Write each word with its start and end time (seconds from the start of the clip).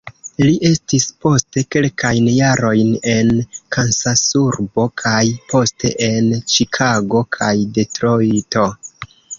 Li 0.43 0.53
estis 0.67 1.03
poste 1.25 1.63
kelkajn 1.75 2.29
jarojn 2.37 2.89
en 3.13 3.29
Kansasurbo 3.77 4.89
kaj 5.05 5.23
poste 5.53 5.95
en 6.11 6.35
Ĉikago 6.57 7.27
kaj 7.41 7.55
Detrojto. 7.81 8.71